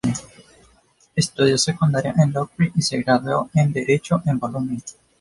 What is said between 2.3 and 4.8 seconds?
Locri y se graduó en derecho en Bolonia.